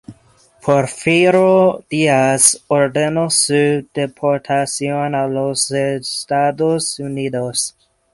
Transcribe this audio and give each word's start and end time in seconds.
Porfirio 0.63 1.83
Díaz, 1.87 2.57
ordenó 2.67 3.29
su 3.29 3.85
deportación 3.93 5.13
a 5.13 5.27
los 5.27 5.69
Estados 5.69 6.97
Unidos. 6.97 7.75